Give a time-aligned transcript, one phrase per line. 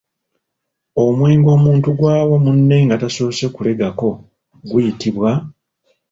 [1.03, 4.09] Omwenge omuntu gw'awa munne nga tasoose kulegako
[4.69, 5.31] guyitibwa?